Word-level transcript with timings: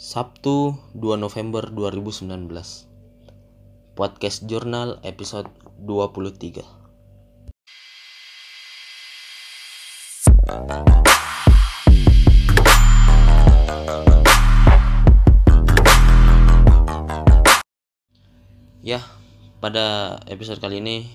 Sabtu 0.00 0.80
2 0.96 1.20
November 1.20 1.68
2019 1.76 2.24
Podcast 3.92 4.48
Jurnal 4.48 4.96
episode 5.04 5.52
23 5.76 6.64
Ya, 18.80 19.04
pada 19.60 20.16
episode 20.24 20.64
kali 20.64 20.80
ini 20.80 21.12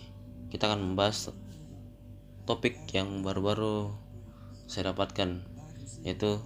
kita 0.54 0.70
akan 0.70 0.94
membahas 0.94 1.34
topik 2.46 2.86
yang 2.94 3.26
baru-baru 3.26 3.90
saya 4.70 4.94
dapatkan 4.94 5.42
yaitu 6.06 6.38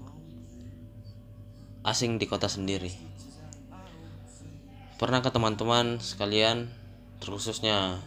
asing 1.83 2.19
di 2.19 2.27
kota 2.27 2.51
sendiri. 2.51 2.91
Pernah 4.99 5.23
ke 5.23 5.31
teman-teman 5.31 6.03
sekalian, 6.03 6.67
terkhususnya 7.23 8.03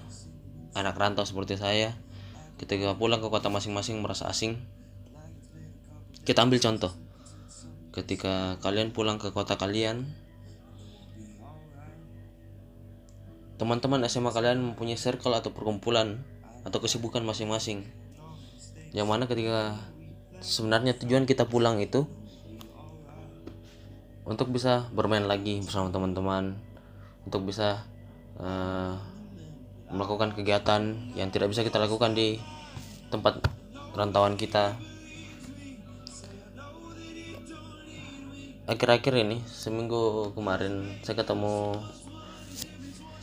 anak 0.76 0.96
rantau 1.00 1.24
seperti 1.24 1.56
saya, 1.56 1.96
ketika 2.60 2.92
pulang 2.92 3.24
ke 3.24 3.32
kota 3.32 3.48
masing-masing 3.48 4.04
merasa 4.04 4.28
asing. 4.28 4.60
Kita 6.22 6.44
ambil 6.44 6.60
contoh. 6.60 6.92
Ketika 7.92 8.60
kalian 8.60 8.92
pulang 8.92 9.16
ke 9.16 9.32
kota 9.32 9.56
kalian, 9.56 10.04
teman-teman 13.56 14.04
SMA 14.08 14.32
kalian 14.32 14.60
mempunyai 14.60 15.00
circle 15.00 15.32
atau 15.32 15.52
perkumpulan 15.52 16.20
atau 16.62 16.78
kesibukan 16.78 17.24
masing-masing. 17.24 17.88
Yang 18.92 19.06
mana 19.08 19.24
ketika 19.24 19.80
sebenarnya 20.44 20.92
tujuan 21.00 21.24
kita 21.24 21.48
pulang 21.48 21.80
itu 21.80 22.04
untuk 24.22 24.54
bisa 24.54 24.86
bermain 24.94 25.26
lagi 25.26 25.58
bersama 25.62 25.90
teman-teman, 25.90 26.54
untuk 27.26 27.42
bisa 27.46 27.82
uh, 28.38 28.94
melakukan 29.90 30.32
kegiatan 30.32 31.12
yang 31.18 31.28
tidak 31.34 31.50
bisa 31.50 31.66
kita 31.66 31.82
lakukan 31.82 32.14
di 32.14 32.38
tempat 33.10 33.42
rantauan 33.92 34.38
kita. 34.38 34.78
Akhir-akhir 38.62 39.26
ini, 39.26 39.42
seminggu 39.44 40.32
kemarin, 40.38 41.02
saya 41.02 41.18
ketemu 41.18 41.82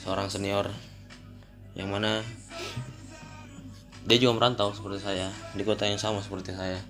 seorang 0.04 0.28
senior 0.28 0.68
yang 1.80 1.90
mana 1.90 2.22
dia 4.04 4.18
juga 4.20 4.36
merantau 4.36 4.74
seperti 4.76 5.00
saya 5.00 5.30
di 5.56 5.64
kota 5.64 5.88
yang 5.88 6.02
sama 6.02 6.20
seperti 6.20 6.52
saya. 6.54 6.82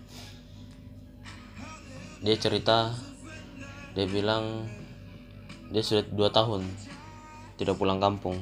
Dia 2.20 2.36
cerita 2.36 2.96
dia 4.00 4.08
bilang 4.08 4.64
dia 5.76 5.84
sudah 5.84 6.08
dua 6.08 6.32
tahun 6.32 6.64
tidak 7.60 7.76
pulang 7.76 8.00
kampung 8.00 8.40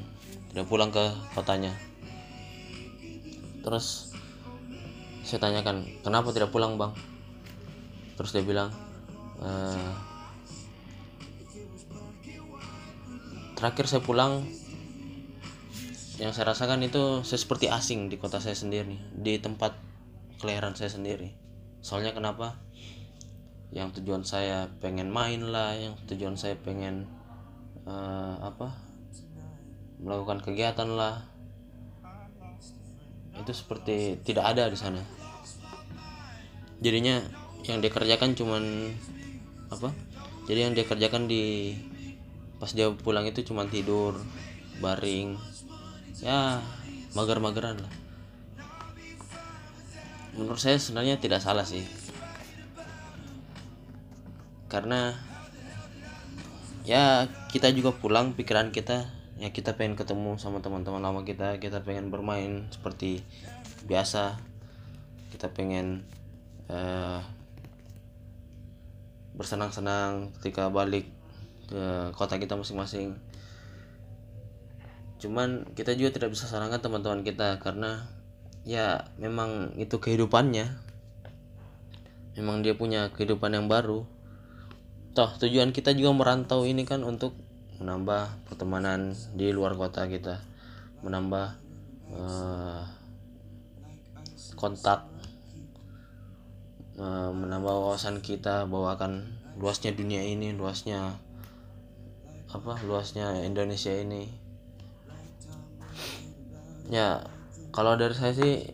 tidak 0.54 0.70
pulang 0.70 0.94
ke 0.94 1.02
kotanya. 1.34 1.74
Terus 3.66 4.14
saya 5.26 5.42
tanyakan 5.42 5.82
kenapa 6.06 6.30
tidak 6.30 6.54
pulang 6.54 6.78
bang? 6.78 6.94
Terus 8.14 8.30
dia 8.30 8.46
bilang 8.46 8.70
e, 9.42 9.50
terakhir 13.58 13.90
saya 13.90 14.02
pulang 14.06 14.46
yang 16.22 16.30
saya 16.30 16.54
rasakan 16.54 16.86
itu 16.86 17.26
saya 17.26 17.38
seperti 17.42 17.66
asing 17.66 18.06
di 18.06 18.14
kota 18.14 18.38
saya 18.38 18.54
sendiri 18.54 18.94
di 19.10 19.42
tempat 19.42 19.74
kelahiran 20.38 20.78
saya 20.78 20.94
sendiri. 20.94 21.34
Soalnya 21.82 22.14
kenapa 22.14 22.62
yang 23.68 23.92
tujuan 23.92 24.24
saya 24.24 24.72
pengen 24.80 25.12
main 25.12 25.44
lah 25.44 25.76
yang 25.76 25.92
tujuan 26.08 26.40
saya 26.40 26.56
pengen 26.56 27.04
uh, 27.84 28.40
apa 28.40 28.72
melakukan 30.00 30.40
kegiatan 30.40 30.88
lah. 30.88 31.28
Itu 33.38 33.52
seperti 33.54 34.18
tidak 34.24 34.56
ada 34.56 34.72
di 34.72 34.78
sana. 34.78 35.02
Jadinya 36.80 37.20
yang 37.66 37.84
dia 37.84 37.92
kerjakan 37.92 38.32
cuman 38.38 38.94
apa 39.68 39.92
jadi 40.48 40.64
yang 40.64 40.72
dia 40.72 40.88
kerjakan 40.88 41.28
di 41.28 41.76
pas 42.56 42.72
dia 42.72 42.88
pulang 42.88 43.28
itu 43.28 43.44
cuma 43.44 43.68
tidur 43.68 44.16
baring 44.80 45.36
ya 46.24 46.64
mager-mageran 47.12 47.84
lah. 47.84 47.92
Menurut 50.38 50.62
saya 50.62 50.78
sebenarnya 50.78 51.18
tidak 51.20 51.42
salah 51.42 51.66
sih 51.66 52.07
karena 54.68 55.16
ya 56.84 57.28
kita 57.52 57.72
juga 57.72 57.92
pulang 57.96 58.36
pikiran 58.36 58.72
kita 58.72 59.08
ya 59.38 59.48
kita 59.54 59.78
pengen 59.78 59.94
ketemu 59.94 60.34
sama 60.34 60.58
teman-teman 60.58 60.98
lama 60.98 61.22
kita 61.22 61.62
kita 61.62 61.80
pengen 61.86 62.12
bermain 62.12 62.66
seperti 62.74 63.22
biasa. 63.86 64.36
Kita 65.28 65.52
pengen 65.52 66.02
uh, 66.66 67.22
bersenang-senang 69.38 70.34
ketika 70.40 70.66
balik 70.66 71.06
ke 71.70 72.10
kota 72.16 72.40
kita 72.42 72.58
masing-masing. 72.58 73.14
Cuman 75.22 75.70
kita 75.78 75.94
juga 75.94 76.18
tidak 76.18 76.34
bisa 76.34 76.50
salahkan 76.50 76.82
teman-teman 76.82 77.22
kita 77.22 77.62
karena 77.62 78.10
ya 78.66 79.06
memang 79.22 79.78
itu 79.78 80.02
kehidupannya. 80.02 80.66
Memang 82.34 82.62
dia 82.66 82.74
punya 82.74 83.10
kehidupan 83.14 83.54
yang 83.54 83.66
baru 83.70 84.17
toh 85.18 85.34
tujuan 85.34 85.74
kita 85.74 85.98
juga 85.98 86.14
merantau 86.14 86.62
ini 86.62 86.86
kan 86.86 87.02
untuk 87.02 87.34
menambah 87.82 88.46
pertemanan 88.46 89.18
di 89.34 89.50
luar 89.50 89.74
kota 89.74 90.06
kita. 90.06 90.38
Menambah 91.02 91.58
uh, 92.14 92.86
kontak 94.54 95.10
uh, 97.02 97.34
menambah 97.34 97.66
wawasan 97.66 98.22
kita 98.22 98.70
bahwa 98.70 98.94
akan 98.94 99.26
luasnya 99.58 99.90
dunia 99.90 100.22
ini 100.22 100.54
luasnya 100.54 101.18
apa 102.54 102.78
luasnya 102.86 103.42
Indonesia 103.42 103.90
ini. 103.90 104.30
Ya 106.94 107.26
kalau 107.74 107.98
dari 107.98 108.14
saya 108.14 108.38
sih 108.38 108.70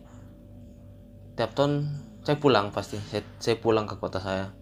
tiap 1.33 1.57
tahun 1.57 1.89
saya 2.21 2.37
pulang 2.37 2.69
pasti. 2.69 3.01
Saya, 3.01 3.25
saya 3.41 3.57
pulang 3.57 3.89
ke 3.89 3.97
kota 3.97 4.21
saya 4.21 4.53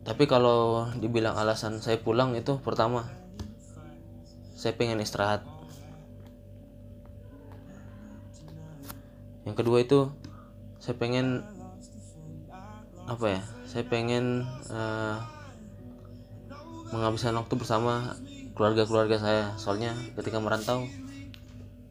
tapi 0.00 0.24
kalau 0.24 0.88
dibilang 0.96 1.36
alasan 1.36 1.84
saya 1.84 2.00
pulang 2.00 2.32
itu 2.32 2.56
pertama 2.64 3.04
saya 4.56 4.76
pengen 4.76 5.00
istirahat. 5.00 5.44
Yang 9.44 9.56
kedua 9.56 9.78
itu 9.80 10.08
saya 10.80 10.96
pengen 10.96 11.44
apa 13.08 13.26
ya 13.28 13.42
saya 13.68 13.84
pengen 13.88 14.44
uh, 14.72 15.20
menghabiskan 16.92 17.36
waktu 17.36 17.54
bersama 17.60 18.16
keluarga-keluarga 18.56 19.20
saya. 19.20 19.44
Soalnya 19.60 19.92
ketika 20.16 20.40
merantau 20.40 20.88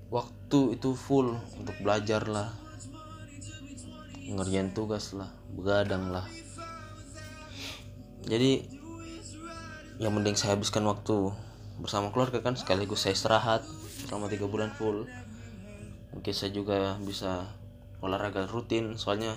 waktu 0.10 0.82
itu 0.82 0.98
full 0.98 1.38
untuk 1.62 1.78
belajar 1.82 2.26
lah. 2.26 2.50
Ngerjain 4.30 4.74
tugas 4.78 5.14
lah 5.18 5.30
begadang 5.50 6.14
lah 6.14 6.30
jadi 8.30 8.62
yang 9.98 10.14
mending 10.14 10.38
saya 10.38 10.54
habiskan 10.54 10.86
waktu 10.86 11.34
bersama 11.82 12.14
keluarga 12.14 12.46
kan 12.46 12.54
sekaligus 12.54 13.04
saya 13.04 13.18
istirahat 13.18 13.66
selama 14.06 14.30
tiga 14.30 14.46
bulan 14.46 14.70
full. 14.78 15.10
Mungkin 16.14 16.34
saya 16.38 16.54
juga 16.54 17.02
bisa 17.02 17.50
olahraga 18.06 18.46
rutin 18.46 19.02
soalnya 19.02 19.34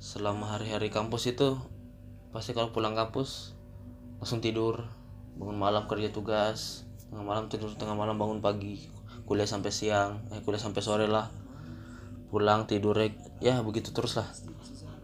selama 0.00 0.56
hari-hari 0.56 0.88
kampus 0.88 1.30
itu 1.30 1.60
pasti 2.34 2.56
kalau 2.56 2.72
pulang 2.72 2.96
kampus 2.96 3.54
langsung 4.18 4.42
tidur 4.42 4.88
bangun 5.38 5.54
malam 5.54 5.86
kerja 5.86 6.10
tugas 6.10 6.88
tengah 7.06 7.22
malam 7.22 7.46
tidur 7.46 7.70
tengah 7.78 7.94
malam 7.94 8.18
bangun 8.18 8.42
pagi 8.42 8.88
kuliah 9.28 9.46
sampai 9.46 9.70
siang 9.70 10.26
eh 10.32 10.40
kuliah 10.40 10.58
sampai 10.64 10.80
sore 10.80 11.06
lah. 11.06 11.28
Pulang 12.32 12.64
tidur 12.64 12.96
ya 13.44 13.60
begitu 13.60 13.92
terus 13.92 14.16
lah. 14.16 14.26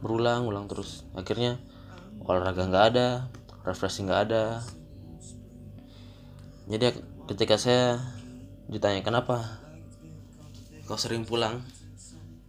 Berulang 0.00 0.48
ulang 0.48 0.64
terus. 0.72 1.04
Akhirnya 1.12 1.60
olahraga 2.28 2.68
nggak 2.68 2.86
ada 2.92 3.08
refreshing 3.64 4.04
nggak 4.08 4.22
ada. 4.28 4.60
Jadi 6.68 6.92
ketika 7.32 7.56
saya 7.56 7.96
ditanya 8.68 9.00
kenapa 9.00 9.64
kau 10.84 11.00
sering 11.00 11.24
pulang? 11.24 11.64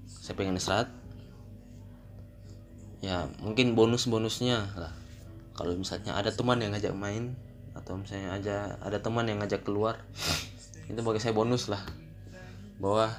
Saya 0.07 0.35
pengen 0.35 0.59
istirahat. 0.59 0.91
Ya 2.99 3.31
mungkin 3.39 3.75
bonus-bonusnya 3.79 4.75
lah. 4.75 4.91
Kalau 5.55 5.75
misalnya 5.75 6.15
ada 6.15 6.31
teman 6.31 6.59
yang 6.59 6.75
ngajak 6.75 6.91
main 6.95 7.35
atau 7.71 7.95
misalnya 7.95 8.35
aja 8.35 8.75
ada 8.83 8.99
teman 8.99 9.23
yang 9.27 9.39
ngajak 9.39 9.63
keluar 9.63 10.03
itu 10.91 10.99
bagi 10.99 11.23
saya 11.23 11.31
bonus 11.31 11.71
lah. 11.71 11.79
Bahwa 12.79 13.11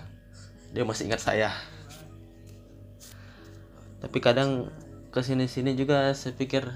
dia 0.77 0.85
masih 0.85 1.09
ingat 1.09 1.25
saya. 1.25 1.53
Tapi 4.01 4.17
kadang 4.21 4.69
ke 5.11 5.27
sini 5.27 5.51
sini 5.51 5.75
juga 5.75 6.15
saya 6.15 6.39
pikir 6.39 6.71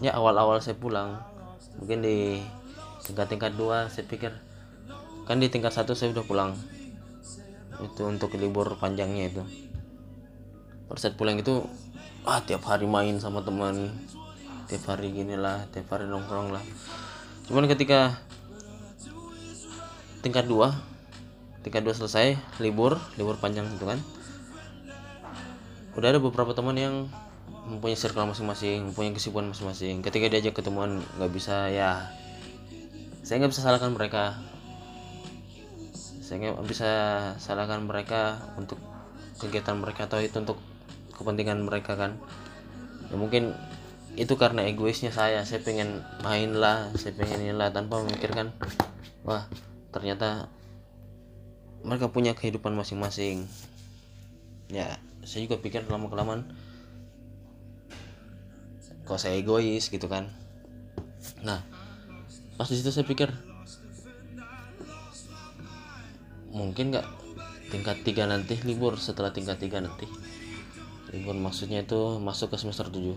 ya 0.00 0.16
awal-awal 0.16 0.64
saya 0.64 0.80
pulang. 0.80 1.20
Mungkin 1.76 2.00
di 2.00 2.40
tingkat-tingkat 3.04 3.52
dua 3.60 3.92
saya 3.92 4.08
pikir 4.08 4.32
kan 5.28 5.36
di 5.36 5.52
tingkat 5.52 5.76
satu 5.76 5.92
saya 5.92 6.16
udah 6.16 6.24
pulang. 6.24 6.56
Itu 7.84 8.08
untuk 8.08 8.32
libur 8.40 8.80
panjangnya 8.80 9.28
itu. 9.28 9.42
Saat 10.96 11.20
pulang 11.20 11.36
itu 11.36 11.68
ah 12.24 12.40
tiap 12.40 12.64
hari 12.64 12.88
main 12.88 13.20
sama 13.20 13.44
teman. 13.44 13.92
Tiap 14.64 14.96
hari 14.96 15.12
gini 15.12 15.36
lah 15.36 15.68
tiap 15.68 15.92
hari 15.92 16.08
nongkrong 16.08 16.48
lah. 16.48 16.64
Cuman 17.44 17.68
ketika 17.68 18.16
tingkat 20.24 20.48
dua 20.48 20.72
tingkat 21.60 21.84
dua 21.84 21.92
selesai 21.92 22.40
libur 22.56 22.96
libur 23.20 23.36
panjang 23.36 23.68
itu 23.68 23.84
kan. 23.84 24.00
Udah 25.92 26.08
ada 26.08 26.24
beberapa 26.24 26.56
teman 26.56 26.80
yang 26.80 27.06
mempunyai 27.64 27.96
circle 27.96 28.28
masing-masing 28.28 28.92
mempunyai 28.92 29.16
kesibukan 29.16 29.48
masing-masing. 29.52 30.04
Ketika 30.04 30.28
diajak 30.28 30.54
ketemuan 30.56 31.00
nggak 31.16 31.32
bisa 31.32 31.72
ya. 31.72 32.12
Saya 33.24 33.40
nggak 33.40 33.52
bisa 33.56 33.64
salahkan 33.64 33.92
mereka. 33.96 34.36
Saya 36.20 36.36
nggak 36.44 36.68
bisa 36.68 36.90
salahkan 37.40 37.84
mereka 37.84 38.40
untuk 38.60 38.76
kegiatan 39.40 39.80
mereka 39.80 40.04
atau 40.08 40.20
itu 40.20 40.36
untuk 40.36 40.60
kepentingan 41.16 41.64
mereka 41.64 41.96
kan. 41.96 42.20
Ya 43.08 43.16
mungkin 43.16 43.56
itu 44.20 44.36
karena 44.36 44.68
egoisnya 44.68 45.08
saya. 45.08 45.40
Saya 45.48 45.64
pengen 45.64 46.04
main 46.20 46.52
lah 46.52 46.92
saya 47.00 47.16
pengen 47.16 47.48
inilah 47.48 47.72
tanpa 47.72 48.04
memikirkan 48.04 48.52
wah 49.24 49.48
ternyata 49.88 50.52
mereka 51.80 52.12
punya 52.12 52.36
kehidupan 52.36 52.76
masing-masing. 52.76 53.48
Ya 54.68 55.00
saya 55.24 55.48
juga 55.48 55.56
pikir 55.64 55.88
lama 55.88 56.12
kelamaan 56.12 56.44
kok 59.04 59.20
saya 59.20 59.36
egois 59.36 59.88
gitu 59.92 60.08
kan. 60.08 60.28
Nah 61.44 61.60
pas 62.54 62.68
di 62.70 62.78
situ 62.78 62.90
saya 62.94 63.04
pikir 63.04 63.32
mungkin 66.54 66.94
nggak 66.94 67.06
tingkat 67.74 67.96
tiga 68.06 68.30
nanti 68.30 68.54
libur 68.62 68.96
setelah 68.96 69.30
tingkat 69.30 69.60
tiga 69.60 69.80
nanti. 69.84 70.08
Libur 71.14 71.36
maksudnya 71.38 71.86
itu 71.86 72.18
masuk 72.18 72.54
ke 72.54 72.56
semester 72.58 72.90
7 72.90 73.14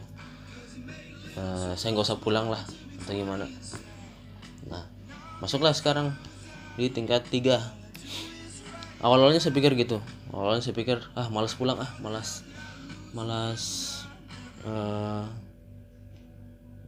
uh, 1.37 1.73
saya 1.77 1.93
nggak 1.93 2.07
usah 2.07 2.19
pulang 2.19 2.49
lah 2.49 2.61
atau 3.05 3.13
gimana. 3.13 3.45
Nah 4.67 4.83
masuklah 5.39 5.71
sekarang 5.71 6.11
di 6.75 6.89
tingkat 6.89 7.25
tiga. 7.29 7.61
Awal-awalnya 8.97 9.37
saya 9.37 9.53
pikir 9.53 9.77
gitu. 9.77 10.01
Awalnya 10.33 10.65
saya 10.65 10.75
pikir 10.75 10.97
ah 11.13 11.29
malas 11.29 11.53
pulang 11.53 11.77
ah 11.77 11.91
malas 12.01 12.41
malas 13.13 13.63
uh, 14.65 15.25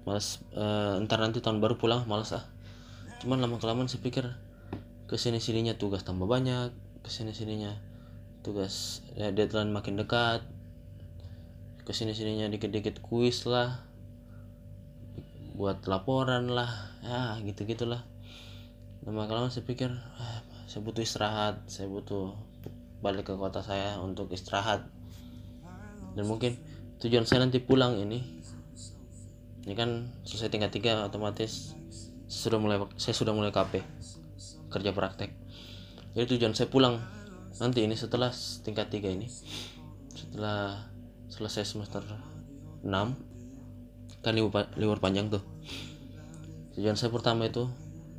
malas 0.09 0.41
uh, 0.57 0.97
ntar 1.05 1.21
nanti 1.21 1.37
tahun 1.37 1.61
baru 1.61 1.77
pulang 1.77 2.09
malas 2.09 2.33
ah. 2.33 2.49
Cuman 3.21 3.37
lama 3.37 3.61
kelamaan 3.61 3.85
saya 3.85 4.01
pikir 4.01 4.25
ke 5.05 5.15
sini 5.21 5.37
sininya 5.37 5.77
tugas 5.77 6.01
tambah 6.01 6.25
banyak 6.25 6.73
ke 7.05 7.09
sini 7.13 7.37
sininya 7.37 7.77
tugas 8.41 9.05
ya, 9.13 9.29
deadline 9.29 9.69
makin 9.69 10.01
dekat 10.01 10.41
ke 11.85 11.91
sini 11.93 12.17
sininya 12.17 12.49
dikit 12.49 12.73
dikit 12.73 13.05
kuis 13.05 13.45
lah 13.45 13.85
buat 15.53 15.85
laporan 15.85 16.49
lah 16.49 16.69
ya 17.05 17.37
gitu 17.45 17.67
gitulah 17.69 18.01
lama 19.05 19.29
kelamaan 19.29 19.53
saya 19.53 19.65
pikir 19.69 19.93
ah, 19.93 20.41
saya 20.65 20.81
butuh 20.81 21.05
istirahat 21.05 21.61
saya 21.69 21.85
butuh 21.85 22.33
balik 22.99 23.31
ke 23.31 23.33
kota 23.35 23.63
saya 23.63 23.97
untuk 24.03 24.31
istirahat. 24.35 24.83
Dan 26.15 26.27
mungkin 26.27 26.59
tujuan 26.99 27.23
saya 27.23 27.47
nanti 27.47 27.63
pulang 27.63 27.95
ini 27.95 28.38
ini 29.69 29.77
kan 29.77 30.09
selesai 30.25 30.49
tingkat 30.49 30.73
tiga 30.73 31.05
otomatis 31.05 31.77
sudah 32.25 32.57
mulai 32.57 32.81
saya 32.97 33.13
sudah 33.13 33.37
mulai 33.37 33.53
KP 33.53 33.85
kerja 34.73 34.89
praktek. 34.97 35.29
Jadi 36.17 36.25
tujuan 36.33 36.57
saya 36.57 36.73
pulang 36.73 36.97
nanti 37.61 37.85
ini 37.85 37.93
setelah 37.93 38.33
tingkat 38.65 38.89
tiga 38.89 39.13
ini 39.13 39.29
setelah 40.17 40.89
selesai 41.29 41.69
semester 41.69 42.01
6 42.81 42.89
kan 44.25 44.33
libur, 44.33 44.65
libur 44.73 44.97
panjang 44.97 45.29
tuh. 45.29 45.45
Tujuan 46.73 46.97
saya 46.97 47.13
pertama 47.13 47.45
itu 47.45 47.69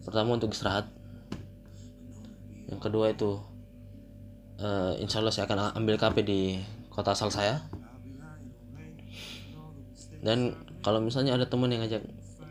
pertama 0.06 0.38
untuk 0.38 0.54
istirahat. 0.54 0.86
Yang 2.70 2.78
kedua 2.78 3.10
itu 3.10 3.42
uh, 4.62 4.94
insya 5.02 5.18
Allah 5.18 5.34
saya 5.34 5.50
akan 5.50 5.74
ambil 5.82 5.98
KP 5.98 6.22
di 6.22 6.62
kota 6.94 7.10
asal 7.10 7.34
saya. 7.34 7.58
Dan 10.22 10.69
kalau 10.80 11.00
misalnya 11.04 11.36
ada 11.36 11.44
teman 11.44 11.68
yang 11.68 11.84
ngajak 11.84 12.04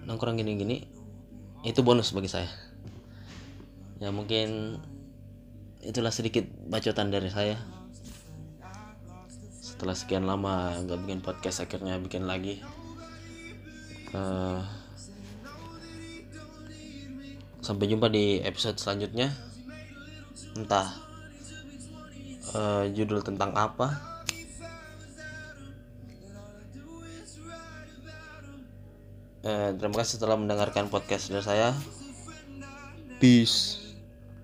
nongkrong 0.05 0.37
gini-gini 0.37 0.85
itu 1.65 1.81
bonus 1.81 2.13
bagi 2.13 2.29
saya. 2.31 2.49
Ya 3.99 4.13
mungkin 4.15 4.79
itulah 5.83 6.13
sedikit 6.13 6.47
bacotan 6.69 7.11
dari 7.11 7.27
saya. 7.27 7.57
Setelah 9.59 9.95
sekian 9.95 10.23
lama 10.29 10.77
nggak 10.85 10.99
bikin 11.03 11.19
podcast 11.25 11.65
akhirnya 11.65 11.99
bikin 11.99 12.29
lagi. 12.29 12.63
Uh, 14.15 14.63
sampai 17.59 17.85
jumpa 17.91 18.07
di 18.07 18.39
episode 18.45 18.79
selanjutnya. 18.79 19.33
Entah 20.55 20.89
uh, 22.55 22.85
judul 22.93 23.21
tentang 23.21 23.53
apa 23.53 24.08
Eh, 29.39 29.71
terima 29.79 30.03
kasih 30.03 30.19
telah 30.19 30.35
mendengarkan 30.35 30.91
podcast 30.91 31.31
dari 31.31 31.43
saya. 31.43 31.71
Peace. 33.23 33.78